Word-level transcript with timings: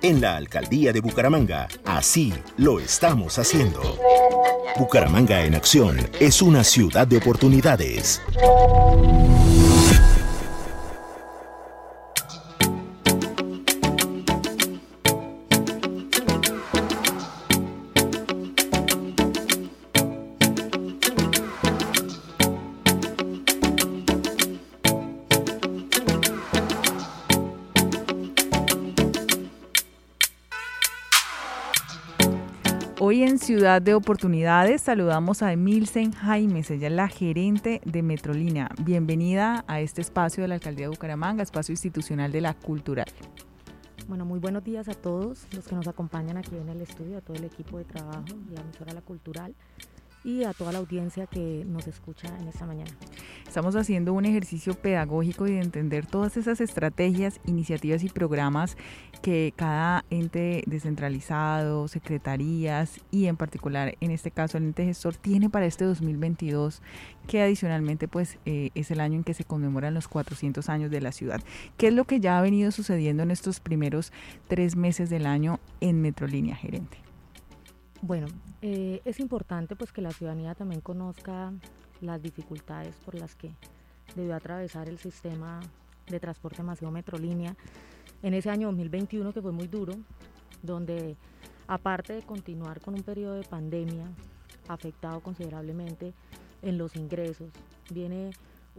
En 0.00 0.20
la 0.20 0.36
alcaldía 0.36 0.92
de 0.92 1.00
Bucaramanga, 1.00 1.66
así 1.84 2.32
lo 2.56 2.78
estamos 2.78 3.36
haciendo. 3.36 3.80
Bucaramanga 4.78 5.44
en 5.44 5.56
acción 5.56 5.98
es 6.20 6.40
una 6.40 6.62
ciudad 6.62 7.04
de 7.04 7.16
oportunidades. 7.16 8.22
Hoy 33.00 33.22
en 33.22 33.38
Ciudad 33.38 33.80
de 33.80 33.94
Oportunidades 33.94 34.82
saludamos 34.82 35.42
a 35.42 35.52
Emilsen 35.52 36.10
Jaimes, 36.10 36.68
ella 36.72 36.88
es 36.88 36.92
la 36.92 37.06
gerente 37.06 37.80
de 37.84 38.02
Metrolínea. 38.02 38.70
Bienvenida 38.82 39.64
a 39.68 39.80
este 39.80 40.00
espacio 40.00 40.42
de 40.42 40.48
la 40.48 40.56
Alcaldía 40.56 40.86
de 40.86 40.90
Bucaramanga, 40.90 41.44
espacio 41.44 41.72
institucional 41.72 42.32
de 42.32 42.40
la 42.40 42.54
cultural. 42.54 43.06
Bueno, 44.08 44.24
muy 44.24 44.40
buenos 44.40 44.64
días 44.64 44.88
a 44.88 44.94
todos 44.94 45.46
los 45.52 45.68
que 45.68 45.76
nos 45.76 45.86
acompañan 45.86 46.38
aquí 46.38 46.56
en 46.56 46.68
el 46.70 46.80
estudio, 46.80 47.18
a 47.18 47.20
todo 47.20 47.36
el 47.36 47.44
equipo 47.44 47.78
de 47.78 47.84
trabajo, 47.84 48.24
la 48.52 48.62
emisora 48.62 48.92
La 48.92 49.02
Cultural 49.02 49.54
y 50.28 50.44
a 50.44 50.52
toda 50.52 50.72
la 50.72 50.78
audiencia 50.78 51.26
que 51.26 51.64
nos 51.66 51.86
escucha 51.86 52.28
en 52.38 52.48
esta 52.48 52.66
mañana. 52.66 52.90
Estamos 53.46 53.74
haciendo 53.76 54.12
un 54.12 54.26
ejercicio 54.26 54.74
pedagógico 54.74 55.46
y 55.46 55.52
de 55.52 55.62
entender 55.62 56.04
todas 56.04 56.36
esas 56.36 56.60
estrategias, 56.60 57.40
iniciativas 57.46 58.04
y 58.04 58.10
programas 58.10 58.76
que 59.22 59.54
cada 59.56 60.04
ente 60.10 60.64
descentralizado, 60.66 61.88
secretarías 61.88 63.00
y 63.10 63.24
en 63.24 63.38
particular 63.38 63.96
en 64.00 64.10
este 64.10 64.30
caso 64.30 64.58
el 64.58 64.64
ente 64.64 64.84
gestor 64.84 65.16
tiene 65.16 65.48
para 65.48 65.64
este 65.64 65.86
2022, 65.86 66.82
que 67.26 67.40
adicionalmente 67.40 68.06
pues 68.06 68.38
eh, 68.44 68.68
es 68.74 68.90
el 68.90 69.00
año 69.00 69.16
en 69.16 69.24
que 69.24 69.32
se 69.32 69.44
conmemoran 69.44 69.94
los 69.94 70.08
400 70.08 70.68
años 70.68 70.90
de 70.90 71.00
la 71.00 71.12
ciudad. 71.12 71.40
¿Qué 71.78 71.88
es 71.88 71.94
lo 71.94 72.04
que 72.04 72.20
ya 72.20 72.38
ha 72.38 72.42
venido 72.42 72.70
sucediendo 72.70 73.22
en 73.22 73.30
estos 73.30 73.60
primeros 73.60 74.12
tres 74.46 74.76
meses 74.76 75.08
del 75.08 75.24
año 75.24 75.58
en 75.80 76.02
Metrolínea 76.02 76.54
Gerente? 76.54 77.07
Bueno, 78.00 78.28
eh, 78.62 79.00
es 79.04 79.18
importante 79.18 79.74
pues 79.74 79.92
que 79.92 80.00
la 80.00 80.12
ciudadanía 80.12 80.54
también 80.54 80.80
conozca 80.80 81.52
las 82.00 82.22
dificultades 82.22 82.94
por 83.04 83.16
las 83.16 83.34
que 83.34 83.50
debió 84.14 84.36
atravesar 84.36 84.88
el 84.88 84.98
sistema 84.98 85.60
de 86.06 86.20
transporte 86.20 86.62
masivo 86.62 86.90
Metrolínea 86.90 87.56
en 88.22 88.34
ese 88.34 88.50
año 88.50 88.68
2021 88.68 89.32
que 89.32 89.42
fue 89.42 89.52
muy 89.52 89.66
duro, 89.66 89.94
donde 90.62 91.16
aparte 91.66 92.12
de 92.14 92.22
continuar 92.22 92.80
con 92.80 92.94
un 92.94 93.02
periodo 93.02 93.34
de 93.34 93.42
pandemia 93.42 94.06
afectado 94.68 95.20
considerablemente 95.20 96.14
en 96.62 96.78
los 96.78 96.96
ingresos, 96.96 97.50
viene 97.90 98.30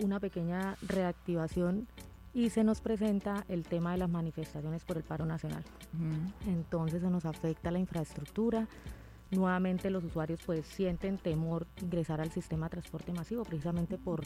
una 0.02 0.20
pequeña 0.20 0.76
reactivación 0.82 1.88
y 2.34 2.50
se 2.52 2.64
nos 2.64 2.80
presenta 2.80 3.44
el 3.48 3.64
tema 3.64 3.92
de 3.94 3.98
las 3.98 4.10
manifestaciones 4.10 4.84
por 4.86 4.98
el 4.98 5.04
paro 5.04 5.26
nacional. 5.26 5.64
Entonces 6.48 7.02
se 7.02 7.10
nos 7.10 7.26
afecta 7.26 7.72
la 7.72 7.80
infraestructura, 7.80 8.68
nuevamente 9.32 9.90
los 9.90 10.04
usuarios 10.04 10.42
pues 10.46 10.66
sienten 10.66 11.18
temor 11.18 11.68
ingresar 11.82 12.20
al 12.22 12.32
sistema 12.32 12.66
de 12.66 12.72
transporte 12.72 13.12
masivo 13.14 13.44
precisamente 13.44 13.98
por 13.98 14.24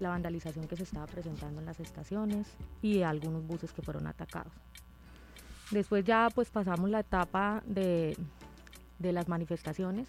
la 0.00 0.10
vandalización 0.10 0.68
que 0.68 0.76
se 0.76 0.84
estaba 0.84 1.06
presentando 1.06 1.60
en 1.60 1.66
las 1.66 1.80
estaciones 1.80 2.46
y 2.82 3.02
algunos 3.02 3.46
buses 3.46 3.72
que 3.72 3.82
fueron 3.82 4.06
atacados. 4.06 4.52
Después 5.70 6.04
ya 6.04 6.28
pues 6.32 6.50
pasamos 6.50 6.90
la 6.90 7.00
etapa 7.00 7.62
de, 7.66 8.16
las 9.00 9.28
manifestaciones 9.28 10.08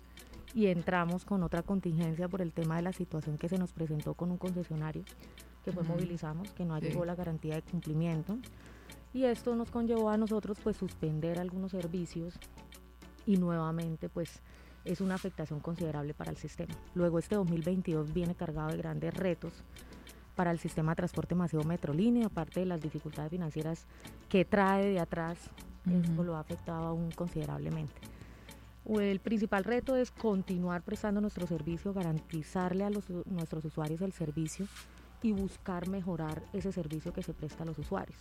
y 0.53 0.67
entramos 0.67 1.25
con 1.25 1.41
otra 1.43 1.63
contingencia 1.63 2.27
por 2.27 2.41
el 2.41 2.53
tema 2.53 2.75
de 2.75 2.83
la 2.83 2.93
situación 2.93 3.37
que 3.37 3.49
se 3.49 3.57
nos 3.57 3.73
presentó 3.73 4.13
con 4.13 4.31
un 4.31 4.37
concesionario 4.37 5.03
que 5.65 5.71
fue 5.71 5.83
movilizamos, 5.83 6.51
que 6.51 6.63
no 6.63 6.79
llegó 6.79 7.03
la 7.03 7.15
garantía 7.15 7.55
de 7.55 7.61
cumplimiento. 7.61 8.37
Y 9.13 9.23
esto 9.25 9.55
nos 9.55 9.69
conllevó 9.69 10.09
a 10.09 10.17
nosotros 10.17 10.57
pues 10.63 10.77
suspender 10.77 11.39
algunos 11.39 11.71
servicios 11.71 12.39
y 13.27 13.37
nuevamente 13.37 14.09
pues 14.09 14.41
es 14.85 15.01
una 15.01 15.15
afectación 15.15 15.59
considerable 15.59 16.15
para 16.15 16.31
el 16.31 16.37
sistema. 16.37 16.73
Luego 16.95 17.19
este 17.19 17.35
2022 17.35 18.13
viene 18.13 18.33
cargado 18.33 18.69
de 18.69 18.77
grandes 18.77 19.13
retos 19.13 19.53
para 20.35 20.49
el 20.51 20.59
sistema 20.59 20.93
de 20.93 20.97
transporte 20.97 21.35
masivo 21.35 21.63
Metrolínea, 21.63 22.27
aparte 22.27 22.61
de 22.61 22.65
las 22.65 22.81
dificultades 22.81 23.29
financieras 23.29 23.85
que 24.29 24.45
trae 24.45 24.85
de 24.85 24.99
atrás, 24.99 25.37
eso 25.85 26.23
lo 26.23 26.35
ha 26.35 26.39
afectado 26.39 26.85
aún 26.85 27.11
considerablemente. 27.11 27.95
El 28.85 29.19
principal 29.19 29.65
reto 29.65 29.97
es 29.97 30.11
continuar 30.11 30.81
prestando 30.81 31.19
nuestro 31.19 31.45
servicio, 31.45 31.93
garantizarle 31.93 32.85
a 32.85 32.89
los, 32.89 33.09
nuestros 33.25 33.65
usuarios 33.65 34.01
el 34.01 34.13
servicio 34.13 34.67
y 35.21 35.33
buscar 35.33 35.89
mejorar 35.89 36.41
ese 36.53 36.71
servicio 36.71 37.11
que 37.11 37.23
se 37.23 37.33
presta 37.33 37.63
a 37.63 37.65
los 37.65 37.77
usuarios. 37.79 38.17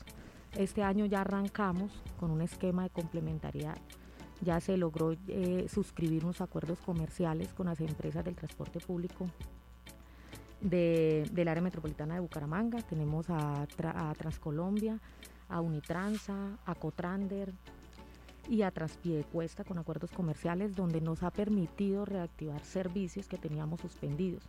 Este 0.57 0.83
año 0.83 1.07
ya 1.07 1.21
arrancamos 1.21 1.93
con 2.19 2.31
un 2.31 2.41
esquema 2.41 2.83
de 2.85 2.91
complementariedad 2.91 3.79
ya 4.43 4.61
se 4.61 4.77
logró 4.77 5.15
eh, 5.29 5.67
suscribir 5.69 6.25
unos 6.25 6.41
acuerdos 6.41 6.79
comerciales 6.81 7.53
con 7.55 7.67
las 7.67 7.81
empresas 7.81 8.25
del 8.25 8.37
transporte 8.37 8.81
público 8.81 9.29
del 10.61 11.49
área 11.49 11.63
metropolitana 11.63 12.15
de 12.15 12.21
Bucaramanga. 12.21 12.83
Tenemos 12.83 13.27
a, 13.29 13.67
Transcolombia, 14.19 14.99
a 15.49 15.61
Unitransa, 15.61 16.59
a 16.65 16.75
Cotrander 16.75 17.53
y 18.49 18.63
a 18.63 18.71
Transpiedecuesta 18.71 19.65
con 19.65 19.79
acuerdos 19.79 20.11
comerciales 20.11 20.75
donde 20.75 21.01
nos 21.01 21.23
ha 21.23 21.31
permitido 21.31 22.05
reactivar 22.05 22.65
servicios 22.65 23.29
que 23.29 23.39
teníamos 23.39 23.81
suspendidos. 23.81 24.45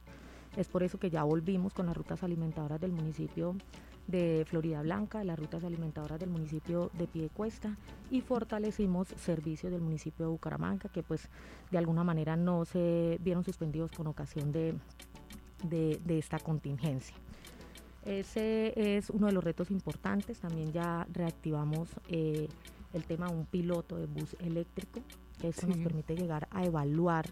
Es 0.57 0.67
por 0.67 0.81
eso 0.81 0.97
que 0.97 1.11
ya 1.11 1.23
volvimos 1.23 1.73
con 1.73 1.85
las 1.85 1.95
rutas 1.95 2.23
alimentadoras 2.23 2.81
del 2.81 2.91
municipio 2.91 3.55
de 4.07 4.43
Florida 4.49 4.81
Blanca, 4.81 5.23
las 5.23 5.37
rutas 5.37 5.63
alimentadoras 5.63 6.19
del 6.19 6.29
municipio 6.29 6.89
de 6.97 7.05
Piedecuesta 7.07 7.77
y 8.09 8.21
fortalecimos 8.21 9.09
servicios 9.09 9.71
del 9.71 9.81
municipio 9.81 10.25
de 10.25 10.31
Bucaramanga 10.31 10.89
que 10.89 11.03
pues 11.03 11.29
de 11.69 11.77
alguna 11.77 12.03
manera 12.03 12.35
no 12.35 12.65
se 12.65 13.19
vieron 13.21 13.43
suspendidos 13.43 13.91
con 13.91 14.07
ocasión 14.07 14.51
de, 14.51 14.73
de, 15.63 16.17
esta 16.17 16.39
contingencia. 16.39 17.15
Ese 18.03 18.97
es 18.97 19.11
uno 19.11 19.27
de 19.27 19.33
los 19.33 19.43
retos 19.43 19.69
importantes. 19.69 20.39
También 20.39 20.71
ya 20.71 21.05
reactivamos 21.11 21.89
eh, 22.07 22.47
el 22.93 23.03
tema 23.03 23.27
de 23.27 23.35
un 23.35 23.45
piloto 23.45 23.97
de 23.97 24.07
bus 24.07 24.35
eléctrico, 24.39 25.01
que 25.39 25.49
eso 25.49 25.67
nos 25.67 25.77
permite 25.77 26.15
llegar 26.15 26.47
a 26.49 26.65
evaluar 26.65 27.25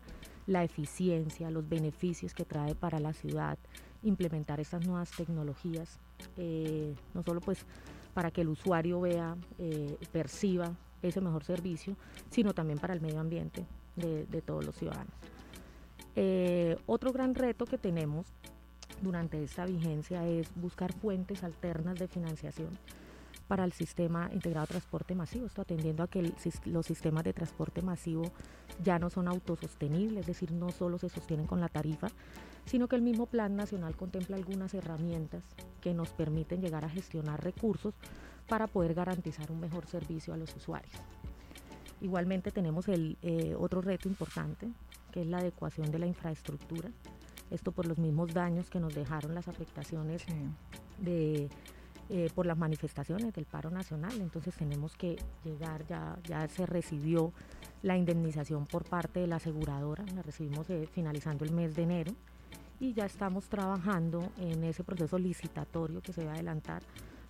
la 0.47 0.63
eficiencia, 0.63 1.49
los 1.49 1.67
beneficios 1.67 2.33
que 2.33 2.45
trae 2.45 2.75
para 2.75 2.99
la 2.99 3.13
ciudad, 3.13 3.57
implementar 4.03 4.59
estas 4.59 4.85
nuevas 4.85 5.11
tecnologías, 5.11 5.99
eh, 6.37 6.93
no 7.13 7.23
solo 7.23 7.41
pues 7.41 7.65
para 8.13 8.31
que 8.31 8.41
el 8.41 8.49
usuario 8.49 9.01
vea, 9.01 9.35
eh, 9.57 9.97
perciba 10.11 10.71
ese 11.01 11.21
mejor 11.21 11.43
servicio, 11.43 11.95
sino 12.29 12.53
también 12.53 12.79
para 12.79 12.93
el 12.93 13.01
medio 13.01 13.19
ambiente 13.19 13.65
de, 13.95 14.41
todos 14.41 14.65
los 14.65 14.75
ciudadanos. 14.75 15.13
Eh, 16.15 16.77
otro 16.85 17.11
gran 17.11 17.35
reto 17.35 17.65
que 17.65 17.77
tenemos 17.77 18.27
durante 19.01 19.43
esta 19.43 19.65
vigencia 19.65 20.25
es 20.27 20.49
buscar 20.55 20.93
fuentes 20.93 21.43
alternas 21.43 21.99
de 21.99 22.07
financiación 22.07 22.69
para 23.47 23.63
el 23.63 23.73
sistema 23.73 24.29
integrado 24.33 24.65
de 24.65 24.71
transporte 24.71 25.15
masivo, 25.15 25.45
esto 25.45 25.61
atendiendo 25.61 26.03
a 26.03 26.07
que 26.07 26.33
los 26.65 26.85
sistemas 26.85 27.23
de 27.23 27.33
transporte 27.33 27.81
masivo 27.81 28.31
ya 28.83 28.99
no 28.99 29.09
son 29.09 29.27
autosostenibles, 29.27 30.21
es 30.21 30.27
decir, 30.27 30.51
no 30.51 30.71
solo 30.71 30.97
se 30.97 31.09
sostienen 31.09 31.45
con 31.45 31.59
la 31.59 31.69
tarifa, 31.69 32.07
sino 32.65 32.87
que 32.87 32.95
el 32.95 33.01
mismo 33.01 33.27
Plan 33.27 33.55
Nacional 33.55 33.95
contempla 33.95 34.35
algunas 34.35 34.73
herramientas 34.73 35.43
que 35.81 35.93
nos 35.93 36.09
permiten 36.09 36.61
llegar 36.61 36.83
a 36.83 36.89
gestionar 36.89 37.43
recursos 37.43 37.93
para 38.47 38.67
poder 38.67 38.93
garantizar 38.93 39.51
un 39.51 39.59
mejor 39.59 39.85
servicio 39.85 40.33
a 40.33 40.37
los 40.37 40.55
usuarios. 40.55 40.95
Igualmente 42.01 42.51
tenemos 42.51 42.87
el 42.87 43.17
eh, 43.21 43.55
otro 43.57 43.81
reto 43.81 44.07
importante, 44.07 44.67
que 45.11 45.21
es 45.21 45.27
la 45.27 45.37
adecuación 45.37 45.91
de 45.91 45.99
la 45.99 46.07
infraestructura. 46.07 46.89
Esto 47.51 47.71
por 47.71 47.85
los 47.85 47.97
mismos 47.97 48.33
daños 48.33 48.69
que 48.69 48.79
nos 48.79 48.93
dejaron 48.93 49.33
las 49.33 49.47
afectaciones 49.47 50.25
de, 50.97 51.49
eh, 52.09 52.29
por 52.35 52.45
las 52.45 52.57
manifestaciones 52.57 53.33
del 53.33 53.45
paro 53.45 53.69
nacional. 53.69 54.13
Entonces 54.21 54.55
tenemos 54.55 54.95
que 54.95 55.17
llegar, 55.43 55.85
ya, 55.87 56.17
ya 56.27 56.47
se 56.47 56.65
recibió 56.65 57.33
la 57.81 57.97
indemnización 57.97 58.65
por 58.65 58.83
parte 58.83 59.19
de 59.19 59.27
la 59.27 59.37
aseguradora, 59.37 60.03
la 60.13 60.21
recibimos 60.21 60.69
eh, 60.69 60.87
finalizando 60.91 61.45
el 61.45 61.51
mes 61.51 61.75
de 61.75 61.83
enero 61.83 62.13
y 62.79 62.93
ya 62.93 63.05
estamos 63.05 63.47
trabajando 63.47 64.31
en 64.37 64.63
ese 64.63 64.83
proceso 64.83 65.17
licitatorio 65.17 66.01
que 66.01 66.13
se 66.13 66.25
va 66.25 66.31
a 66.31 66.33
adelantar 66.35 66.83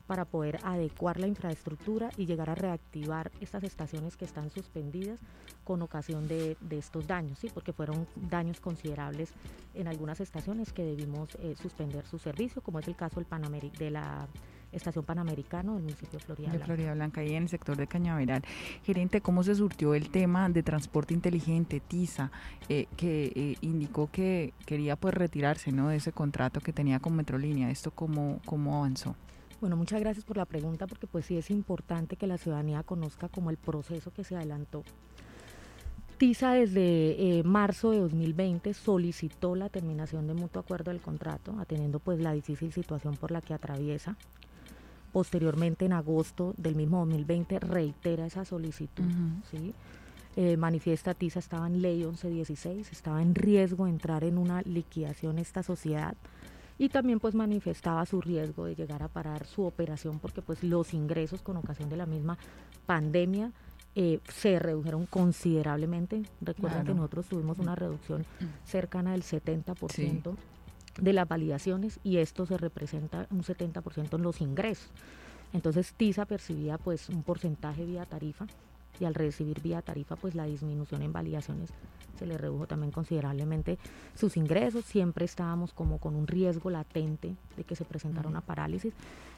para 0.07 0.25
poder 0.25 0.59
adecuar 0.63 1.19
la 1.19 1.27
infraestructura 1.27 2.09
y 2.17 2.25
llegar 2.25 2.49
a 2.49 2.55
reactivar 2.55 3.31
estas 3.41 3.63
estaciones 3.63 4.15
que 4.15 4.25
están 4.25 4.49
suspendidas 4.51 5.19
con 5.63 5.81
ocasión 5.81 6.27
de, 6.27 6.57
estos 6.69 7.07
daños, 7.07 7.39
¿sí? 7.39 7.49
porque 7.51 7.73
fueron 7.73 8.07
daños 8.15 8.59
considerables 8.59 9.33
en 9.73 9.87
algunas 9.87 10.19
estaciones 10.19 10.73
que 10.73 10.83
debimos 10.83 11.35
eh, 11.35 11.55
suspender 11.59 12.05
su 12.05 12.19
servicio, 12.19 12.61
como 12.61 12.79
es 12.79 12.87
el 12.87 12.95
caso 12.95 13.19
del 13.19 13.71
de 13.77 13.91
la 13.91 14.27
Estación 14.75 15.05
Panamericano 15.05 15.73
del 15.73 15.83
municipio 15.83 16.19
de 16.19 16.25
Florida 16.25 16.49
Blanca. 16.49 16.59
De 16.59 16.65
Florida 16.65 16.93
Blanca 16.93 17.23
y 17.23 17.33
en 17.33 17.43
el 17.43 17.49
sector 17.49 17.77
de 17.77 17.87
Cañaveral. 17.87 18.43
Gerente, 18.83 19.21
¿cómo 19.21 19.43
se 19.43 19.55
surtió 19.55 19.93
el 19.95 20.09
tema 20.09 20.49
de 20.49 20.63
transporte 20.63 21.13
inteligente, 21.13 21.79
TISA, 21.79 22.31
eh, 22.69 22.87
que 22.97 23.31
eh, 23.35 23.55
indicó 23.61 24.09
que 24.11 24.53
quería 24.65 24.95
pues 24.95 25.13
retirarse 25.13 25.71
¿no? 25.71 25.89
de 25.89 25.97
ese 25.97 26.11
contrato 26.11 26.59
que 26.59 26.73
tenía 26.73 26.99
con 26.99 27.15
Metrolínea? 27.15 27.69
¿Esto 27.69 27.91
cómo, 27.91 28.39
cómo 28.45 28.77
avanzó? 28.77 29.15
Bueno, 29.61 29.77
muchas 29.77 29.99
gracias 29.99 30.25
por 30.25 30.37
la 30.37 30.45
pregunta 30.45 30.85
porque 30.85 31.07
pues 31.07 31.25
sí 31.25 31.37
es 31.37 31.49
importante 31.49 32.17
que 32.17 32.27
la 32.27 32.37
ciudadanía 32.37 32.83
conozca 32.83 33.29
como 33.29 33.49
el 33.49 33.57
proceso 33.57 34.11
que 34.11 34.23
se 34.23 34.35
adelantó. 34.35 34.83
TISA 36.17 36.53
desde 36.53 37.39
eh, 37.39 37.43
marzo 37.43 37.91
de 37.91 37.99
2020 37.99 38.73
solicitó 38.73 39.55
la 39.55 39.69
terminación 39.69 40.27
de 40.27 40.33
mutuo 40.33 40.61
acuerdo 40.61 40.91
del 40.91 41.01
contrato, 41.01 41.55
atendiendo 41.59 41.99
pues 41.99 42.19
la 42.19 42.31
difícil 42.31 42.71
situación 42.71 43.15
por 43.17 43.31
la 43.31 43.41
que 43.41 43.53
atraviesa. 43.53 44.17
Posteriormente, 45.15 45.85
en 45.85 45.93
agosto 45.93 46.53
del 46.57 46.75
mismo 46.75 46.97
2020, 47.05 47.59
reitera 47.59 48.25
esa 48.25 48.43
solicitud. 48.43 49.05
Eh, 50.35 50.57
manifiesta 50.57 51.13
TISA 51.13 51.39
estaba 51.39 51.67
en 51.67 51.81
ley 51.81 51.99
1116, 51.99 52.91
estaba 52.91 53.21
en 53.21 53.33
riesgo 53.33 53.85
de 53.85 53.91
entrar 53.91 54.25
en 54.25 54.37
una 54.37 54.61
liquidación 54.63 55.39
esta 55.39 55.63
sociedad 55.63 56.17
y 56.77 56.89
también 56.89 57.21
pues 57.21 57.33
manifestaba 57.33 58.05
su 58.05 58.19
riesgo 58.19 58.65
de 58.65 58.75
llegar 58.75 59.03
a 59.03 59.07
parar 59.07 59.45
su 59.45 59.63
operación 59.63 60.19
porque 60.19 60.41
pues 60.41 60.61
los 60.65 60.93
ingresos 60.93 61.41
con 61.41 61.55
ocasión 61.55 61.87
de 61.87 61.95
la 61.95 62.05
misma 62.05 62.37
pandemia 62.85 63.53
eh, 63.95 64.19
se 64.27 64.59
redujeron 64.59 65.05
considerablemente. 65.05 66.23
Recuerden 66.41 66.83
que 66.83 66.93
nosotros 66.93 67.27
tuvimos 67.27 67.57
una 67.57 67.75
reducción 67.75 68.25
cercana 68.65 69.13
del 69.13 69.23
70% 69.23 70.35
de 70.99 71.13
las 71.13 71.27
validaciones 71.27 71.99
y 72.03 72.17
esto 72.17 72.45
se 72.45 72.57
representa 72.57 73.27
un 73.31 73.43
70% 73.43 74.15
en 74.15 74.21
los 74.21 74.41
ingresos. 74.41 74.89
Entonces 75.53 75.93
TISA 75.93 76.25
percibía 76.25 76.77
pues 76.77 77.09
un 77.09 77.23
porcentaje 77.23 77.85
vía 77.85 78.05
tarifa 78.05 78.47
y 78.99 79.05
al 79.05 79.13
recibir 79.13 79.61
vía 79.61 79.81
tarifa 79.81 80.15
pues 80.15 80.35
la 80.35 80.45
disminución 80.45 81.01
en 81.01 81.13
validaciones 81.13 81.71
se 82.17 82.25
le 82.25 82.37
redujo 82.37 82.67
también 82.67 82.91
considerablemente 82.91 83.77
sus 84.15 84.37
ingresos, 84.37 84.85
siempre 84.85 85.25
estábamos 85.25 85.73
como 85.73 85.99
con 85.99 86.15
un 86.15 86.27
riesgo 86.27 86.69
latente 86.69 87.35
de 87.57 87.63
que 87.63 87.75
se 87.75 87.85
presentara 87.85 88.29
una 88.29 88.41
parálisis, 88.41 88.93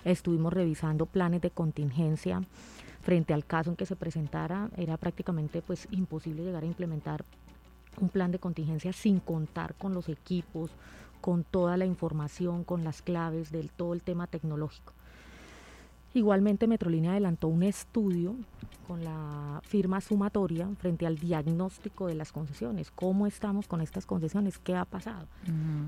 estuvimos 0.06 0.54
revisando 0.54 1.06
planes 1.06 1.42
de 1.42 1.50
contingencia 1.50 2.42
frente 3.02 3.34
al 3.34 3.46
caso 3.46 3.70
en 3.70 3.76
que 3.76 3.86
se 3.86 3.96
presentara, 3.96 4.70
era 4.78 4.98
prácticamente 4.98 5.62
pues 5.62 5.88
imposible 5.92 6.44
llegar 6.44 6.64
a 6.64 6.68
implementar 6.68 7.24
un 8.00 8.10
plan 8.10 8.32
de 8.32 8.40
contingencia 8.40 8.94
sin 8.94 9.20
contar 9.20 9.74
con 9.76 9.94
los 9.94 10.10
equipos, 10.10 10.72
con 11.22 11.44
toda 11.44 11.78
la 11.78 11.86
información, 11.86 12.64
con 12.64 12.84
las 12.84 13.02
claves 13.02 13.52
del 13.52 13.72
todo 13.72 13.94
el 13.94 14.02
tema 14.02 14.28
tecnológico. 14.28 14.94
Igualmente 16.14 16.68
Metrolínea 16.68 17.12
adelantó 17.12 17.48
un 17.48 17.64
estudio 17.64 18.36
con 18.88 19.04
la 19.04 19.62
firma 19.64 20.00
sumatoria 20.00 20.68
frente 20.80 21.06
al 21.06 21.18
diagnóstico 21.18 22.08
de 22.08 22.16
las 22.16 22.32
concesiones. 22.32 22.90
¿Cómo 22.90 23.28
estamos 23.28 23.68
con 23.68 23.82
estas 23.82 24.06
concesiones? 24.06 24.58
¿Qué 24.58 24.76
ha 24.76 24.86
pasado? 24.86 25.28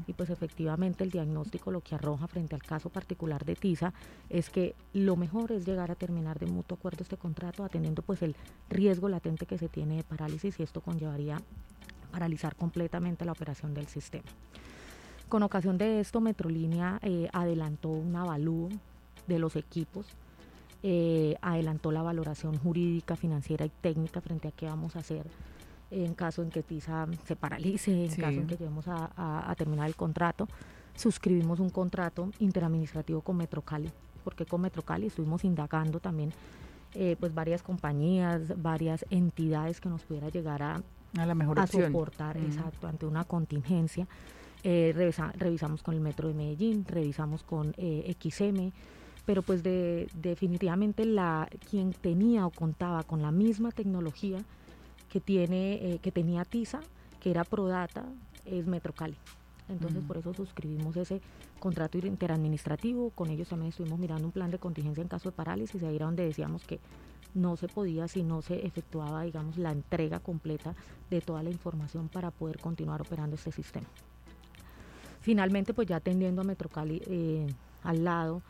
Y 0.06 0.14
pues 0.14 0.30
efectivamente 0.30 1.04
el 1.04 1.10
diagnóstico 1.10 1.72
lo 1.72 1.82
que 1.82 1.96
arroja 1.96 2.28
frente 2.28 2.54
al 2.54 2.62
caso 2.62 2.90
particular 2.90 3.46
de 3.46 3.56
TISA 3.56 3.94
es 4.30 4.50
que 4.50 4.76
lo 4.94 5.16
mejor 5.16 5.52
es 5.52 5.66
llegar 5.66 5.90
a 5.90 5.96
terminar 5.96 6.38
de 6.38 6.46
mutuo 6.46 6.78
acuerdo 6.78 7.04
este 7.04 7.18
contrato 7.18 7.64
atendiendo 7.64 8.02
pues 8.02 8.22
el 8.22 8.36
riesgo 8.70 9.08
latente 9.08 9.46
que 9.46 9.58
se 9.58 9.70
tiene 9.70 9.96
de 9.96 10.04
parálisis 10.04 10.60
y 10.60 10.64
esto 10.64 10.82
conllevaría 10.82 11.42
paralizar 12.12 12.56
completamente 12.56 13.26
la 13.26 13.32
operación 13.32 13.74
del 13.74 13.88
sistema. 13.88 14.30
Con 15.30 15.44
ocasión 15.44 15.78
de 15.78 16.00
esto, 16.00 16.22
Metrolínea 16.22 17.00
eh, 17.04 17.30
adelantó 17.32 17.90
un 17.90 18.16
avalúo 18.16 18.70
de 19.28 19.38
los 19.38 19.56
equipos, 19.56 20.08
eh, 20.82 21.36
adelantó 21.42 21.92
la 21.92 22.02
valoración 22.02 22.58
jurídica, 22.58 23.16
financiera 23.16 23.64
y 23.64 23.70
técnica 23.70 24.22
frente 24.22 24.48
a 24.48 24.52
qué 24.52 24.66
vamos 24.66 24.96
a 24.96 25.00
hacer 25.00 25.28
en 25.92 26.14
caso 26.14 26.42
en 26.42 26.50
que 26.50 26.64
TISA 26.64 27.08
se 27.26 27.36
paralice, 27.36 28.06
en 28.06 28.16
caso 28.16 28.40
en 28.40 28.48
que 28.48 28.58
lleguemos 28.58 28.86
a, 28.88 29.54
terminar 29.58 29.88
el 29.88 29.96
contrato. 29.96 30.48
Suscribimos 30.96 31.60
un 31.60 31.70
contrato 31.70 32.30
interadministrativo 32.40 33.22
con 33.22 33.38
Metrocali, 33.38 33.90
porque 34.24 34.46
con 34.46 34.62
Metrocali 34.62 35.08
estuvimos 35.08 35.44
indagando 35.44 36.00
también 36.00 36.32
eh, 36.94 37.16
pues 37.20 37.34
varias 37.34 37.64
compañías, 37.64 38.62
varias 38.62 39.06
entidades 39.10 39.80
que 39.80 39.90
nos 39.90 40.04
pudiera 40.04 40.30
llegar 40.30 40.62
a, 40.64 40.82
a, 41.18 41.26
la 41.26 41.36
mejor 41.36 41.68
soportar 41.68 42.38
exacto, 42.38 42.88
ante 42.88 43.06
una 43.06 43.24
contingencia. 43.24 44.08
Eh, 44.64 44.94
revisamos 45.38 45.84
con 45.84 45.96
el 45.96 46.02
Metro 46.02 46.28
de 46.28 46.34
Medellín, 46.34 46.86
revisamos 46.86 47.44
con 47.44 47.74
eh, 47.78 48.14
XM, 48.20 48.72
pero 49.26 49.42
pues 49.42 49.64
de, 49.64 50.10
definitivamente 50.16 51.06
la, 51.06 51.48
quien 51.70 51.94
tenía 51.94 52.46
o 52.46 52.50
contaba 52.50 53.04
con 53.04 53.22
la 53.22 53.32
misma 53.32 53.72
tecnología 53.72 54.40
que, 55.10 55.22
tiene, 55.22 55.76
eh, 55.76 56.00
que 56.02 56.12
tenía 56.12 56.44
TISA, 56.44 56.82
que 57.22 57.32
era 57.32 57.46
Prodata, 57.46 58.06
es 58.46 58.68
Metrocali. 58.68 59.16
Entonces 59.70 60.04
por 60.04 60.18
eso 60.18 60.34
suscribimos 60.34 60.98
ese 60.98 61.22
contrato 61.60 62.00
interadministrativo, 62.00 63.12
con 63.12 63.30
ellos 63.30 63.50
también 63.50 63.70
estuvimos 63.70 64.00
mirando 64.00 64.26
un 64.26 64.32
plan 64.32 64.50
de 64.50 64.58
contingencia 64.58 65.04
en 65.04 65.08
caso 65.08 65.30
de 65.30 65.36
parálisis, 65.36 65.84
ahí 65.84 65.96
era 65.96 66.08
donde 66.08 66.26
decíamos 66.26 66.66
que 66.66 66.80
no 67.36 67.56
se 67.56 67.68
podía 67.68 68.08
si 68.08 68.24
no 68.24 68.42
se 68.42 68.66
efectuaba, 68.66 69.22
digamos, 69.22 69.58
la 69.58 69.72
entrega 69.72 70.20
completa 70.20 70.74
de 71.12 71.22
toda 71.22 71.44
la 71.44 71.52
información 71.52 72.10
para 72.10 72.32
poder 72.32 72.58
continuar 72.58 73.02
operando 73.02 73.36
este 73.36 73.52
sistema. 73.52 73.88
Finalmente, 75.22 75.74
pues 75.74 75.88
ya 75.88 75.98
atendiendo 75.98 76.42
a 76.42 76.46
Metrocali 76.46 77.02
eh, 77.08 77.48
al 77.84 78.04
lado, 78.04 78.42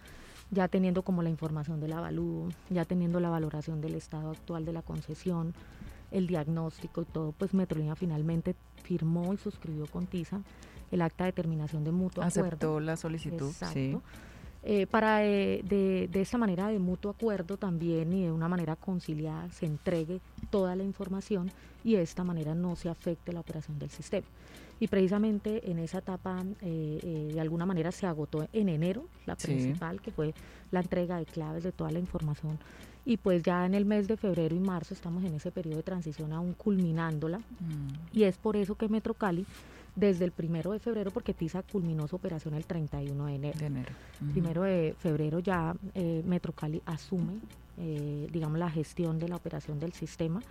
ya 0.51 0.67
teniendo 0.67 1.01
como 1.03 1.23
la 1.23 1.29
información 1.29 1.79
del 1.79 1.93
avalúo, 1.93 2.49
ya 2.69 2.85
teniendo 2.85 3.19
la 3.19 3.29
valoración 3.29 3.81
del 3.81 3.95
estado 3.95 4.31
actual 4.31 4.65
de 4.65 4.73
la 4.73 4.81
concesión, 4.81 5.53
el 6.11 6.27
diagnóstico 6.27 7.01
y 7.01 7.05
todo, 7.05 7.33
pues 7.33 7.53
Metrolínea 7.53 7.95
finalmente 7.95 8.55
firmó 8.83 9.33
y 9.33 9.38
suscribió 9.38 9.85
con 9.88 10.07
TISA 10.07 10.41
el 10.91 11.01
acta 11.01 11.25
de 11.25 11.31
terminación 11.31 11.83
de 11.83 11.91
mutuo 11.91 12.23
acuerdo. 12.23 12.47
Aceptó 12.47 12.79
la 12.79 12.97
solicitud, 12.97 13.51
sí. 13.71 13.97
Eh, 14.61 14.88
para 14.88 15.25
eh, 15.25 15.61
de, 15.63 16.09
de, 16.11 16.21
esta 16.21 16.38
manera 16.38 16.67
de 16.67 16.79
mutuo 16.79 17.11
acuerdo 17.11 17.55
también 17.55 18.11
y 18.11 18.25
de 18.25 18.31
una 18.33 18.49
manera 18.49 18.75
conciliada 18.75 19.49
se 19.51 19.65
entregue 19.65 20.19
toda 20.49 20.75
la 20.75 20.83
información 20.83 21.49
y 21.85 21.93
de 21.93 22.01
esta 22.01 22.25
manera 22.25 22.53
no 22.55 22.75
se 22.75 22.89
afecte 22.89 23.31
la 23.31 23.39
operación 23.39 23.79
del 23.79 23.89
sistema. 23.89 24.27
Y 24.79 24.88
precisamente 24.88 25.69
en 25.69 25.79
esa 25.79 26.00
etapa, 26.00 26.43
eh, 26.62 27.00
eh, 27.03 27.31
de 27.33 27.39
alguna 27.41 27.65
manera, 27.65 27.91
se 27.91 28.07
agotó 28.07 28.48
en 28.53 28.69
enero, 28.69 29.05
la 29.25 29.36
principal, 29.36 30.01
que 30.01 30.12
fue 30.12 30.33
la 30.71 30.79
entrega 30.79 31.17
de 31.17 31.25
claves 31.25 31.63
de 31.63 31.71
toda 31.71 31.91
la 31.91 32.00
información. 32.00 32.57
Y 33.05 33.17
pues 33.17 33.43
ya 33.43 33.65
en 33.65 33.74
el 33.74 33.86
mes 33.86 34.07
de 34.07 34.15
febrero 34.15 34.55
y 34.55 34.59
marzo 34.59 34.93
estamos 34.93 35.24
en 35.24 35.33
ese 35.33 35.51
periodo 35.51 35.77
de 35.77 35.83
transición 35.83 36.31
aún 36.31 36.53
culminándola. 36.53 37.39
Mm. 37.39 38.13
Y 38.13 38.24
es 38.24 38.38
por 38.38 38.55
eso 38.55 38.75
que 38.75 38.88
Metro 38.88 39.13
Cali, 39.13 39.45
desde 39.95 40.24
el 40.24 40.31
primero 40.31 40.71
de 40.71 40.79
febrero, 40.79 41.12
porque 41.12 41.33
TISA 41.33 41.63
culminó 41.63 42.07
su 42.07 42.15
operación 42.15 42.53
el 42.53 42.65
31 42.65 43.25
de 43.25 43.36
enero. 43.36 43.59
Primero 44.31 44.63
de 44.63 44.95
febrero 44.98 45.39
ya 45.39 45.75
eh, 45.93 46.24
Metro 46.25 46.53
Cali 46.53 46.81
asume, 46.86 47.39
digamos, 48.31 48.59
la 48.59 48.69
gestión 48.69 49.19
de 49.19 49.29
la 49.29 49.38
operación 49.38 49.79
del 49.79 49.93
sistema 49.93 50.41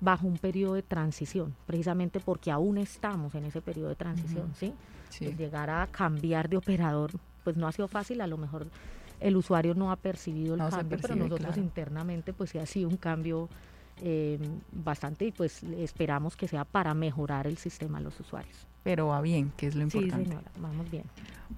bajo 0.00 0.26
un 0.26 0.38
periodo 0.38 0.74
de 0.74 0.82
transición, 0.82 1.54
precisamente 1.66 2.20
porque 2.20 2.50
aún 2.50 2.78
estamos 2.78 3.34
en 3.34 3.44
ese 3.44 3.60
periodo 3.60 3.88
de 3.88 3.96
transición, 3.96 4.52
¿sí? 4.54 4.74
Pues 5.18 5.36
llegar 5.36 5.70
a 5.70 5.86
cambiar 5.86 6.48
de 6.48 6.56
operador, 6.56 7.12
pues 7.44 7.56
no 7.56 7.66
ha 7.66 7.72
sido 7.72 7.88
fácil, 7.88 8.20
a 8.20 8.26
lo 8.26 8.36
mejor 8.36 8.66
el 9.20 9.36
usuario 9.36 9.74
no 9.74 9.90
ha 9.90 9.96
percibido 9.96 10.54
el 10.54 10.60
cambio, 10.68 10.98
pero 11.00 11.16
nosotros 11.16 11.56
internamente 11.56 12.32
pues 12.32 12.50
sí 12.50 12.58
ha 12.58 12.66
sido 12.66 12.88
un 12.88 12.98
cambio 12.98 13.48
eh, 14.02 14.38
bastante 14.72 15.24
y 15.24 15.32
pues 15.32 15.62
esperamos 15.62 16.36
que 16.36 16.48
sea 16.48 16.64
para 16.64 16.92
mejorar 16.92 17.46
el 17.46 17.56
sistema 17.56 17.98
a 17.98 18.02
los 18.02 18.20
usuarios 18.20 18.66
pero 18.86 19.08
va 19.08 19.20
bien, 19.20 19.50
que 19.56 19.66
es 19.66 19.74
lo 19.74 19.82
importante. 19.82 20.16
Sí, 20.16 20.30
señora, 20.30 20.48
vamos 20.60 20.88
bien. 20.88 21.02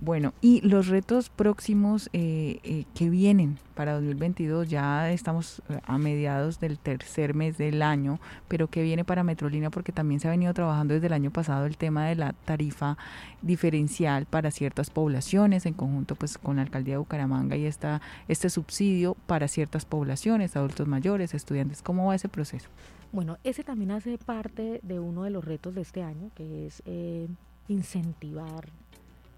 Bueno, 0.00 0.32
y 0.40 0.62
los 0.62 0.86
retos 0.86 1.28
próximos 1.28 2.08
eh, 2.14 2.58
eh, 2.62 2.86
que 2.94 3.10
vienen 3.10 3.58
para 3.74 3.92
2022, 3.92 4.70
ya 4.70 5.12
estamos 5.12 5.60
eh, 5.68 5.78
a 5.84 5.98
mediados 5.98 6.58
del 6.58 6.78
tercer 6.78 7.34
mes 7.34 7.58
del 7.58 7.82
año, 7.82 8.18
pero 8.48 8.68
que 8.68 8.82
viene 8.82 9.04
para 9.04 9.24
Metrolina 9.24 9.68
porque 9.68 9.92
también 9.92 10.20
se 10.20 10.28
ha 10.28 10.30
venido 10.30 10.54
trabajando 10.54 10.94
desde 10.94 11.08
el 11.08 11.12
año 11.12 11.30
pasado 11.30 11.66
el 11.66 11.76
tema 11.76 12.06
de 12.06 12.14
la 12.14 12.32
tarifa 12.32 12.96
diferencial 13.42 14.24
para 14.24 14.50
ciertas 14.50 14.88
poblaciones, 14.88 15.66
en 15.66 15.74
conjunto 15.74 16.14
pues 16.14 16.38
con 16.38 16.56
la 16.56 16.62
alcaldía 16.62 16.94
de 16.94 16.98
Bucaramanga 16.98 17.56
y 17.56 17.66
esta, 17.66 18.00
este 18.28 18.48
subsidio 18.48 19.18
para 19.26 19.48
ciertas 19.48 19.84
poblaciones, 19.84 20.56
adultos 20.56 20.88
mayores, 20.88 21.34
estudiantes. 21.34 21.82
¿Cómo 21.82 22.06
va 22.06 22.14
ese 22.14 22.30
proceso? 22.30 22.70
Bueno, 23.10 23.38
ese 23.42 23.64
también 23.64 23.90
hace 23.90 24.18
parte 24.18 24.80
de 24.82 25.00
uno 25.00 25.22
de 25.22 25.30
los 25.30 25.44
retos 25.44 25.74
de 25.74 25.80
este 25.80 26.02
año, 26.02 26.30
que 26.34 26.66
es 26.66 26.82
eh, 26.84 27.26
incentivar 27.66 28.68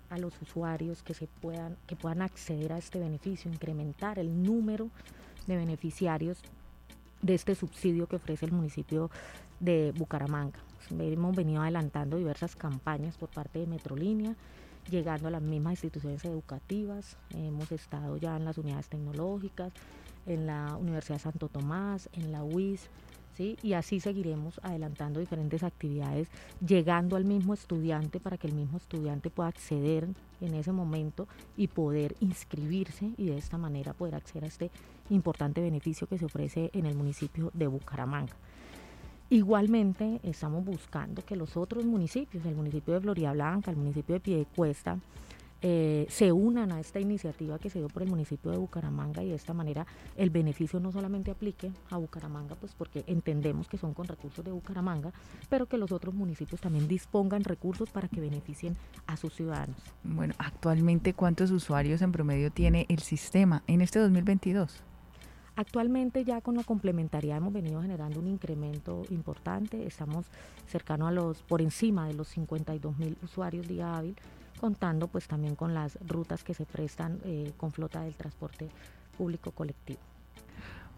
a 0.09 0.19
los 0.19 0.41
usuarios 0.43 1.05
que 1.05 1.15
se 1.15 1.29
puedan 1.29 1.77
que 1.87 1.95
puedan 1.95 2.21
acceder 2.21 2.73
a 2.73 2.79
este 2.79 2.99
beneficio, 2.99 3.51
incrementar 3.51 4.19
el 4.19 4.43
número 4.43 4.89
de 5.47 5.57
beneficiarios 5.57 6.43
de 7.23 7.35
este 7.35 7.55
subsidio 7.55 8.09
que 8.09 8.17
ofrece 8.17 8.45
el 8.47 8.53
municipio 8.53 9.09
de 9.61 9.93
Bucaramanga. 9.97 10.59
Hemos 10.91 11.37
venido 11.37 11.63
adelantando 11.63 12.17
diversas 12.17 12.57
campañas 12.57 13.17
por 13.17 13.29
parte 13.29 13.61
de 13.61 13.67
Metrolínea, 13.69 14.35
llegando 14.91 15.29
a 15.29 15.31
las 15.31 15.43
mismas 15.43 15.73
instituciones 15.75 16.25
educativas. 16.25 17.17
Hemos 17.35 17.71
estado 17.71 18.17
ya 18.17 18.37
en 18.37 18.47
las 18.47 18.59
unidades 18.59 18.89
tecnológicas, 18.89 19.73
en 20.27 20.47
la 20.47 20.77
Universidad 20.77 21.19
Santo 21.21 21.49
Tomás, 21.49 22.09
en 22.15 22.33
la 22.33 22.43
UIS, 22.43 22.89
y 23.63 23.73
así 23.73 24.01
seguiremos 24.01 24.61
adelantando 24.63 25.21
diferentes 25.21 25.63
actividades, 25.63 26.29
llegando 26.67 27.17
al 27.17 27.25
mismo 27.25 27.55
estudiante 27.55 28.21
para 28.21 28.37
que 28.37 28.47
el 28.47 28.55
mismo 28.55 28.77
estudiante 28.77 29.31
pueda 29.31 29.49
acceder 29.49 30.09
en 30.41 30.55
ese 30.55 30.73
momento 30.73 31.27
y 31.57 31.69
poder 31.69 32.17
inscribirse 32.21 33.13
y 33.17 33.27
de 33.27 33.39
esta 33.39 33.59
manera 33.59 33.95
poder 33.95 34.15
acceder 34.15 34.45
a 34.45 34.49
este 34.49 34.71
importante 35.09 35.61
beneficio 35.61 36.07
que 36.07 36.19
se 36.19 36.27
ofrece 36.27 36.71
en 36.75 36.87
el 36.87 36.95
municipio 36.95 37.51
de 37.55 37.67
Bucaramanga. 37.67 38.35
Igualmente 39.31 40.21
estamos 40.23 40.65
buscando 40.65 41.25
que 41.25 41.37
los 41.37 41.57
otros 41.57 41.85
municipios, 41.85 42.45
el 42.45 42.57
municipio 42.57 42.95
de 42.95 43.01
Florida 43.01 43.33
Blanca, 43.33 43.71
el 43.71 43.77
municipio 43.77 44.15
de 44.15 44.21
Piedecuesta, 44.21 44.99
eh, 45.63 46.07
se 46.09 46.33
unan 46.33 46.73
a 46.73 46.81
esta 46.81 47.01
iniciativa 47.01 47.59
que 47.59 47.69
se 47.69 47.79
dio 47.79 47.89
por 47.89 48.03
el 48.03 48.09
municipio 48.09 48.51
de 48.51 48.57
Bucaramanga 48.57 49.23
y 49.23 49.29
de 49.29 49.35
esta 49.35 49.53
manera 49.53 49.87
el 50.17 50.31
beneficio 50.31 50.81
no 50.81 50.91
solamente 50.91 51.31
aplique 51.31 51.71
a 51.91 51.99
Bucaramanga, 51.99 52.55
pues 52.55 52.75
porque 52.75 53.05
entendemos 53.07 53.69
que 53.69 53.77
son 53.77 53.93
con 53.93 54.07
recursos 54.07 54.45
de 54.45 54.53
Bucaramanga, 54.53 55.13
pero 55.49 55.67
que 55.67 55.77
los 55.77 55.93
otros 55.93 56.15
municipios 56.15 56.61
también 56.61 56.89
dispongan 56.89 57.45
recursos 57.45 57.91
para 57.91 58.09
que 58.09 58.21
beneficien 58.21 58.77
a 59.07 59.17
sus 59.17 59.35
ciudadanos. 59.35 59.77
Bueno, 60.03 60.35
actualmente 60.39 61.13
cuántos 61.15 61.51
usuarios 61.51 62.01
en 62.03 62.13
promedio 62.13 62.51
tiene 62.51 62.87
el 62.89 63.01
sistema 63.01 63.63
en 63.67 63.83
este 63.83 63.99
2022? 63.99 64.83
Actualmente 65.57 66.25
ya 66.25 66.41
con 66.41 66.57
la 66.57 66.65
complementariedad 66.65 67.37
hemos 67.37 67.53
venido 67.53 67.83
generando 67.83 68.19
un 68.19 68.29
incremento 68.29 69.03
importante, 69.11 69.87
estamos 69.87 70.25
cercano 70.67 71.07
a 71.07 71.13
los, 71.13 71.43
por 71.43 71.61
encima 71.61 72.07
de 72.07 72.15
los 72.15 72.29
52 72.29 72.97
mil 72.97 73.19
usuarios 73.23 73.69
día 73.69 73.95
hábil, 73.95 74.17
contando 74.61 75.09
pues 75.09 75.27
también 75.27 75.57
con 75.57 75.73
las 75.73 75.99
rutas 76.07 76.45
que 76.45 76.53
se 76.53 76.67
prestan 76.67 77.19
eh, 77.25 77.53
con 77.57 77.73
flota 77.73 78.03
del 78.03 78.15
transporte 78.15 78.69
público 79.17 79.53
colectivo. 79.53 80.01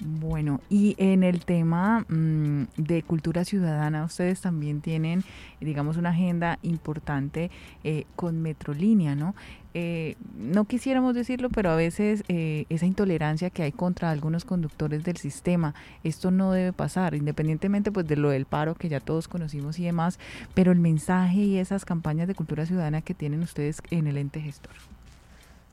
Bueno, 0.05 0.61
y 0.69 0.97
en 0.99 1.23
el 1.23 1.45
tema 1.45 2.05
mm, 2.09 2.65
de 2.77 3.05
cultura 3.05 3.45
ciudadana, 3.45 4.05
ustedes 4.05 4.41
también 4.41 4.81
tienen, 4.81 5.23
digamos, 5.61 5.97
una 5.97 6.11
agenda 6.11 6.59
importante 6.63 7.53
eh, 7.85 8.05
con 8.17 8.43
Metrolínea, 8.43 9.15
¿no? 9.15 9.37
Eh, 9.75 10.17
no 10.37 10.65
quisiéramos 10.65 11.15
decirlo, 11.15 11.51
pero 11.51 11.71
a 11.71 11.77
veces 11.77 12.25
eh, 12.27 12.67
esa 12.69 12.85
intolerancia 12.85 13.51
que 13.51 13.63
hay 13.63 13.71
contra 13.71 14.11
algunos 14.11 14.45
conductores 14.45 15.05
del 15.05 15.19
sistema, 15.19 15.73
esto 16.03 16.33
no 16.33 16.51
debe 16.51 16.73
pasar, 16.73 17.15
independientemente 17.15 17.93
pues 17.93 18.07
de 18.09 18.17
lo 18.17 18.31
del 18.31 18.45
paro 18.45 18.75
que 18.75 18.89
ya 18.89 18.99
todos 18.99 19.29
conocimos 19.29 19.79
y 19.79 19.85
demás, 19.85 20.19
pero 20.53 20.73
el 20.73 20.81
mensaje 20.81 21.39
y 21.39 21.59
esas 21.59 21.85
campañas 21.85 22.27
de 22.27 22.35
cultura 22.35 22.67
ciudadana 22.67 23.03
que 23.03 23.15
tienen 23.15 23.41
ustedes 23.41 23.81
en 23.91 24.09
el 24.09 24.19
ente 24.19 24.41
gestor. 24.41 24.75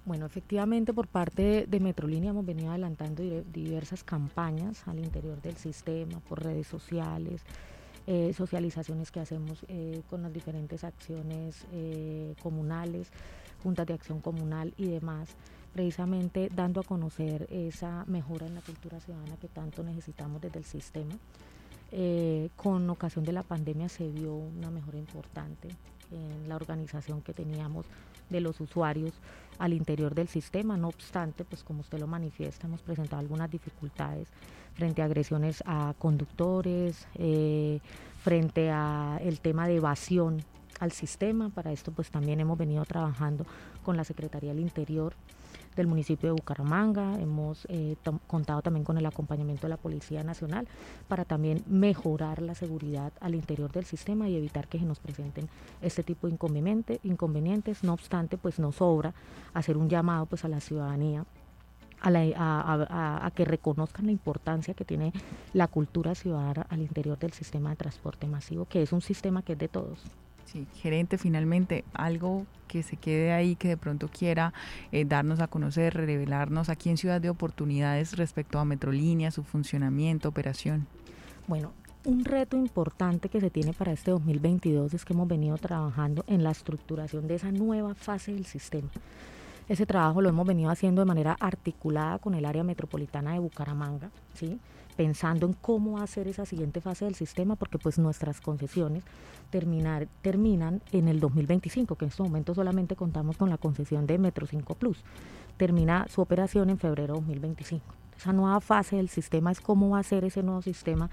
Bueno, 0.09 0.25
efectivamente 0.25 0.91
por 0.91 1.07
parte 1.07 1.67
de 1.67 1.79
Metrolínea 1.79 2.31
hemos 2.31 2.43
venido 2.43 2.71
adelantando 2.71 3.21
diversas 3.53 4.03
campañas 4.03 4.81
al 4.87 4.97
interior 4.97 5.39
del 5.39 5.55
sistema, 5.55 6.19
por 6.21 6.43
redes 6.43 6.65
sociales, 6.65 7.43
eh, 8.07 8.33
socializaciones 8.33 9.11
que 9.11 9.19
hacemos 9.19 9.63
eh, 9.67 10.01
con 10.09 10.23
las 10.23 10.33
diferentes 10.33 10.83
acciones 10.83 11.63
eh, 11.73 12.33
comunales, 12.41 13.11
juntas 13.61 13.85
de 13.85 13.93
acción 13.93 14.19
comunal 14.19 14.73
y 14.77 14.87
demás, 14.87 15.29
precisamente 15.73 16.49
dando 16.55 16.81
a 16.81 16.83
conocer 16.83 17.45
esa 17.51 18.03
mejora 18.07 18.47
en 18.47 18.55
la 18.55 18.61
cultura 18.61 18.99
ciudadana 18.99 19.37
que 19.37 19.47
tanto 19.47 19.83
necesitamos 19.83 20.41
desde 20.41 20.57
el 20.57 20.65
sistema. 20.65 21.15
con 22.55 22.89
ocasión 22.89 23.25
de 23.25 23.33
la 23.33 23.43
pandemia 23.43 23.89
se 23.89 24.07
vio 24.09 24.33
una 24.33 24.71
mejora 24.71 24.97
importante 24.97 25.67
en 26.11 26.49
la 26.49 26.55
organización 26.55 27.21
que 27.21 27.33
teníamos 27.33 27.85
de 28.29 28.41
los 28.41 28.59
usuarios 28.59 29.13
al 29.59 29.73
interior 29.73 30.15
del 30.15 30.27
sistema. 30.27 30.75
No 30.77 30.87
obstante, 30.87 31.45
pues 31.45 31.63
como 31.63 31.81
usted 31.81 31.99
lo 31.99 32.07
manifiesta, 32.07 32.65
hemos 32.65 32.81
presentado 32.81 33.19
algunas 33.19 33.51
dificultades 33.51 34.27
frente 34.73 35.01
a 35.01 35.05
agresiones 35.05 35.61
a 35.65 35.93
conductores, 35.99 37.07
eh, 37.15 37.79
frente 38.23 38.71
a 38.71 39.19
el 39.21 39.39
tema 39.41 39.67
de 39.67 39.75
evasión 39.75 40.41
al 40.79 40.91
sistema. 40.91 41.49
Para 41.49 41.71
esto 41.71 41.91
pues 41.91 42.09
también 42.09 42.39
hemos 42.39 42.57
venido 42.57 42.83
trabajando 42.85 43.45
con 43.83 43.97
la 43.97 44.03
Secretaría 44.03 44.53
del 44.53 44.61
Interior 44.61 45.13
del 45.79 45.87
municipio 45.87 46.29
de 46.29 46.33
Bucaramanga. 46.33 47.19
Hemos 47.19 47.65
eh, 47.69 47.95
contado 48.27 48.61
también 48.61 48.83
con 48.83 48.97
el 48.97 49.05
acompañamiento 49.05 49.63
de 49.63 49.69
la 49.69 49.77
Policía 49.77 50.23
Nacional 50.23 50.67
para 51.07 51.25
también 51.25 51.63
mejorar 51.67 52.41
la 52.41 52.53
seguridad 52.53 53.13
al 53.21 53.33
interior 53.33 53.71
del 53.71 53.85
sistema 53.85 54.27
y 54.29 54.35
evitar 54.35 54.67
que 54.67 54.77
se 54.77 54.85
nos 54.85 54.99
presenten 54.99 55.47
este 55.81 56.03
tipo 56.03 56.27
de 56.27 56.33
inconvenientes. 57.03 57.83
No 57.83 57.93
obstante, 57.93 58.37
pues 58.37 58.59
nos 58.59 58.75
sobra 58.75 59.13
hacer 59.53 59.77
un 59.77 59.89
llamado 59.89 60.25
pues 60.25 60.43
a 60.45 60.49
la 60.49 60.59
ciudadanía 60.59 61.25
a, 62.01 63.25
a, 63.25 63.31
que 63.31 63.45
reconozcan 63.45 64.05
la 64.05 64.11
importancia 64.11 64.73
que 64.73 64.85
tiene 64.85 65.11
la 65.53 65.67
cultura 65.67 66.15
ciudadana 66.15 66.65
al 66.69 66.81
interior 66.81 67.17
del 67.17 67.33
sistema 67.33 67.69
de 67.71 67.75
transporte 67.77 68.27
masivo, 68.27 68.65
que 68.65 68.81
es 68.81 68.91
un 68.91 69.01
sistema 69.01 69.41
que 69.41 69.53
es 69.53 69.59
de 69.59 69.67
todos. 69.67 69.99
Sí, 70.51 70.65
gerente, 70.81 71.19
finalmente, 71.19 71.83
algo 71.93 72.47
que 72.67 72.81
se 72.81 72.97
quede 72.97 73.33
ahí, 73.33 73.55
que 73.55 73.67
de 73.67 73.77
pronto 73.77 74.07
quiera 74.07 74.51
eh, 74.91 75.05
darnos 75.05 75.41
a 75.41 75.47
conocer, 75.47 75.93
revelarnos 75.93 76.69
aquí 76.69 76.89
en 76.89 76.97
Ciudad 76.97 77.21
de 77.21 77.29
Oportunidades 77.29 78.17
respecto 78.17 78.57
a 78.57 78.65
Metrolínea, 78.65 79.29
su 79.29 79.43
funcionamiento, 79.43 80.27
operación. 80.27 80.87
Bueno, 81.47 81.71
un 82.03 82.25
reto 82.25 82.57
importante 82.57 83.29
que 83.29 83.39
se 83.39 83.51
tiene 83.51 83.73
para 83.73 83.91
este 83.91 84.09
2022 84.09 84.93
es 84.93 85.05
que 85.05 85.13
hemos 85.13 85.27
venido 85.27 85.55
trabajando 85.57 86.23
en 86.25 86.43
la 86.43 86.49
estructuración 86.49 87.27
de 87.27 87.35
esa 87.35 87.51
nueva 87.51 87.93
fase 87.93 88.33
del 88.33 88.45
sistema. 88.45 88.89
Ese 89.67 89.85
trabajo 89.85 90.19
lo 90.21 90.29
hemos 90.29 90.47
venido 90.47 90.71
haciendo 90.71 91.01
de 91.01 91.05
manera 91.05 91.37
articulada 91.39 92.17
con 92.17 92.33
el 92.33 92.45
área 92.45 92.63
metropolitana 92.63 93.33
de 93.33 93.39
Bucaramanga, 93.39 94.09
¿sí? 94.33 94.59
Pensando 94.99 95.45
en 95.45 95.53
cómo 95.53 95.99
hacer 95.99 96.27
esa 96.27 96.45
siguiente 96.45 96.81
fase 96.81 97.05
del 97.05 97.15
sistema, 97.15 97.55
porque 97.55 97.77
pues 97.77 97.97
nuestras 97.97 98.41
concesiones 98.41 99.05
terminar, 99.49 100.09
terminan 100.21 100.81
en 100.91 101.07
el 101.07 101.21
2025, 101.21 101.95
que 101.95 102.03
en 102.03 102.09
este 102.09 102.21
momento 102.21 102.53
solamente 102.53 102.97
contamos 102.97 103.37
con 103.37 103.49
la 103.49 103.57
concesión 103.57 104.05
de 104.07 104.17
Metro 104.17 104.45
5 104.45 104.75
Plus. 104.75 105.01
Termina 105.55 106.05
su 106.09 106.19
operación 106.19 106.69
en 106.69 106.79
febrero 106.79 107.13
de 107.13 107.19
2025. 107.19 107.81
Esa 108.17 108.33
nueva 108.33 108.59
fase 108.59 108.97
del 108.97 109.07
sistema 109.07 109.53
es 109.53 109.61
cómo 109.61 109.91
va 109.91 109.99
a 109.99 110.03
ser 110.03 110.25
ese 110.25 110.43
nuevo 110.43 110.61
sistema 110.61 111.09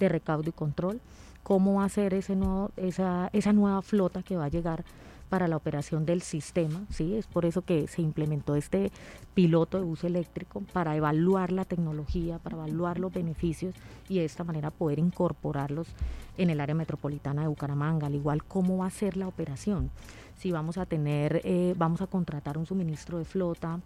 de 0.00 0.08
recaudo 0.08 0.48
y 0.48 0.52
control, 0.52 1.00
cómo 1.44 1.74
va 1.74 1.84
a 1.84 1.88
ser 1.88 2.14
ese 2.14 2.34
nuevo, 2.34 2.72
esa, 2.76 3.30
esa 3.32 3.52
nueva 3.52 3.82
flota 3.82 4.24
que 4.24 4.36
va 4.36 4.46
a 4.46 4.48
llegar 4.48 4.84
para 5.28 5.48
la 5.48 5.56
operación 5.56 6.06
del 6.06 6.22
sistema, 6.22 6.80
¿sí? 6.90 7.14
Es 7.14 7.26
por 7.26 7.44
eso 7.44 7.62
que 7.62 7.86
se 7.86 8.02
implementó 8.02 8.54
este 8.54 8.90
piloto 9.34 9.78
de 9.78 9.84
bus 9.84 10.04
eléctrico 10.04 10.62
para 10.72 10.96
evaluar 10.96 11.52
la 11.52 11.64
tecnología, 11.64 12.38
para 12.38 12.56
evaluar 12.56 12.98
los 12.98 13.12
beneficios 13.12 13.74
y 14.08 14.18
de 14.18 14.24
esta 14.24 14.44
manera 14.44 14.70
poder 14.70 14.98
incorporarlos 14.98 15.88
en 16.36 16.50
el 16.50 16.60
área 16.60 16.74
metropolitana 16.74 17.42
de 17.42 17.48
Bucaramanga, 17.48 18.06
al 18.06 18.14
igual 18.14 18.44
cómo 18.44 18.78
va 18.78 18.86
a 18.86 18.90
ser 18.90 19.16
la 19.16 19.28
operación. 19.28 19.90
Si 20.36 20.52
vamos 20.52 20.78
a 20.78 20.86
tener, 20.86 21.40
eh, 21.44 21.74
vamos 21.76 22.00
a 22.00 22.06
contratar 22.06 22.58
un 22.58 22.66
suministro 22.66 23.18
de 23.18 23.24
flota 23.24 23.80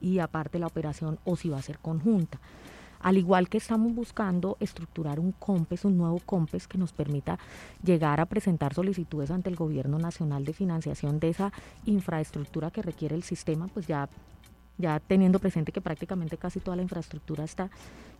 y 0.00 0.18
aparte 0.20 0.58
la 0.58 0.66
operación 0.66 1.18
o 1.24 1.36
si 1.36 1.48
va 1.48 1.58
a 1.58 1.62
ser 1.62 1.78
conjunta. 1.78 2.38
Al 3.06 3.18
igual 3.18 3.48
que 3.48 3.58
estamos 3.58 3.94
buscando 3.94 4.56
estructurar 4.58 5.20
un 5.20 5.30
COMPES, 5.30 5.84
un 5.84 5.96
nuevo 5.96 6.18
COMPES 6.18 6.66
que 6.66 6.76
nos 6.76 6.92
permita 6.92 7.38
llegar 7.84 8.18
a 8.18 8.26
presentar 8.26 8.74
solicitudes 8.74 9.30
ante 9.30 9.48
el 9.48 9.54
Gobierno 9.54 10.00
Nacional 10.00 10.44
de 10.44 10.52
financiación 10.52 11.20
de 11.20 11.28
esa 11.28 11.52
infraestructura 11.84 12.72
que 12.72 12.82
requiere 12.82 13.14
el 13.14 13.22
sistema, 13.22 13.68
pues 13.68 13.86
ya 13.86 14.08
ya 14.78 15.00
teniendo 15.00 15.38
presente 15.38 15.72
que 15.72 15.80
prácticamente 15.80 16.36
casi 16.36 16.60
toda 16.60 16.76
la 16.76 16.82
infraestructura 16.82 17.44
está 17.44 17.70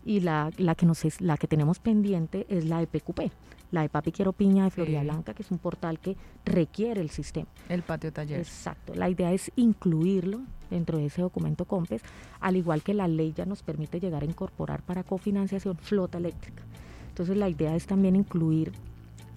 y 0.04 0.20
la, 0.20 0.50
la 0.56 0.74
que 0.74 0.86
nos 0.86 1.04
es, 1.04 1.20
la 1.20 1.36
que 1.36 1.48
tenemos 1.48 1.78
pendiente 1.78 2.46
es 2.48 2.64
la 2.64 2.78
de 2.78 2.86
PQP, 2.86 3.32
la 3.72 3.82
de 3.82 3.88
Papi 3.88 4.12
Quiero 4.12 4.32
Piña 4.32 4.64
de 4.64 4.70
Florida 4.70 5.02
Blanca, 5.02 5.34
que 5.34 5.42
es 5.42 5.50
un 5.50 5.58
portal 5.58 5.98
que 5.98 6.16
requiere 6.44 7.00
el 7.00 7.10
sistema. 7.10 7.48
El 7.68 7.82
patio 7.82 8.12
taller. 8.12 8.38
Exacto. 8.38 8.94
La 8.94 9.10
idea 9.10 9.32
es 9.32 9.50
incluirlo 9.56 10.40
dentro 10.70 10.98
de 10.98 11.06
ese 11.06 11.22
documento 11.22 11.64
COMPES, 11.64 12.02
al 12.40 12.56
igual 12.56 12.82
que 12.82 12.94
la 12.94 13.08
ley 13.08 13.32
ya 13.36 13.46
nos 13.46 13.62
permite 13.62 14.00
llegar 14.00 14.22
a 14.22 14.26
incorporar 14.26 14.82
para 14.82 15.02
cofinanciación 15.02 15.76
flota 15.76 16.18
eléctrica. 16.18 16.62
Entonces 17.08 17.36
la 17.36 17.48
idea 17.48 17.74
es 17.74 17.86
también 17.86 18.14
incluir 18.16 18.72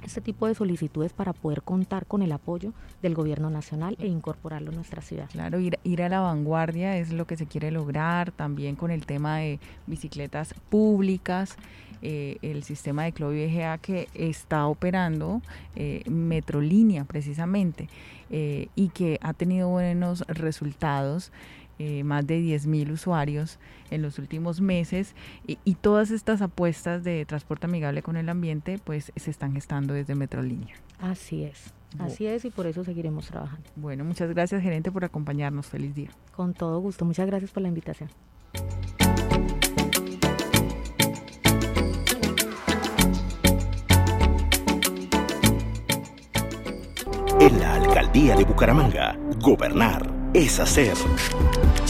este 0.03 0.21
tipo 0.21 0.47
de 0.47 0.55
solicitudes 0.55 1.13
para 1.13 1.33
poder 1.33 1.61
contar 1.61 2.05
con 2.05 2.21
el 2.21 2.31
apoyo 2.31 2.73
del 3.01 3.15
gobierno 3.15 3.49
nacional 3.49 3.95
e 3.99 4.07
incorporarlo 4.07 4.69
en 4.69 4.75
nuestra 4.75 5.01
ciudad. 5.01 5.29
Claro, 5.31 5.59
ir, 5.59 5.79
ir 5.83 6.01
a 6.03 6.09
la 6.09 6.19
vanguardia 6.19 6.97
es 6.97 7.11
lo 7.11 7.25
que 7.25 7.37
se 7.37 7.45
quiere 7.45 7.71
lograr, 7.71 8.31
también 8.31 8.75
con 8.75 8.91
el 8.91 9.05
tema 9.05 9.37
de 9.37 9.59
bicicletas 9.87 10.53
públicas, 10.69 11.57
eh, 12.01 12.37
el 12.41 12.63
sistema 12.63 13.03
de 13.03 13.11
Clovi 13.11 13.45
VGA 13.45 13.77
que 13.77 14.07
está 14.13 14.67
operando 14.67 15.41
eh, 15.75 16.01
Metrolínea 16.09 17.03
precisamente 17.03 17.89
eh, 18.29 18.69
y 18.75 18.87
que 18.89 19.19
ha 19.21 19.33
tenido 19.33 19.67
buenos 19.67 20.21
resultados 20.27 21.33
eh, 21.79 22.03
más 22.03 22.27
de 22.27 22.39
10.000 22.41 22.91
usuarios 22.91 23.57
en 23.89 24.01
los 24.01 24.19
últimos 24.19 24.59
meses 24.59 25.15
y, 25.47 25.75
todas 25.75 26.11
estas 26.11 26.41
apuestas 26.41 27.05
de 27.05 27.25
transporte 27.25 27.67
amigable 27.67 28.01
con 28.03 28.17
el 28.17 28.27
ambiente 28.27 28.79
pues 28.83 29.13
se 29.15 29.31
están 29.31 29.53
gestando 29.53 29.93
desde 29.93 30.13
Metrolínea. 30.13 30.75
Así 30.99 31.43
es. 31.43 31.73
Así 31.97 32.27
es 32.27 32.43
y 32.43 32.49
por 32.49 32.67
eso 32.67 32.83
seguiremos 32.83 33.27
trabajando. 33.27 33.69
Bueno, 33.77 34.03
muchas 34.03 34.29
gracias 34.29 34.61
gerente 34.61 34.91
por 34.91 35.05
acompañarnos. 35.05 35.67
Feliz 35.67 35.95
día. 35.95 36.09
Con 36.35 36.53
todo 36.53 36.79
gusto. 36.81 37.05
Muchas 37.05 37.27
gracias 37.27 37.51
por 37.51 37.63
la 37.63 37.69
invitación. 37.69 38.09
En 47.39 47.57
la 47.57 47.75
alcaldía 47.75 48.35
de 48.35 48.43
Bucaramanga, 48.43 49.17
gobernar 49.39 50.19
es 50.33 50.59
hacer. 50.59 50.93